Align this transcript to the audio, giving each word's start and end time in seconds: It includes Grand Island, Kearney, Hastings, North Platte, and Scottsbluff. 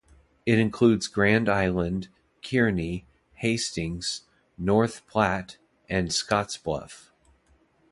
It 0.47 0.57
includes 0.57 1.07
Grand 1.07 1.47
Island, 1.47 2.07
Kearney, 2.43 3.05
Hastings, 3.33 4.23
North 4.57 5.05
Platte, 5.05 5.57
and 5.87 6.09
Scottsbluff. 6.09 7.11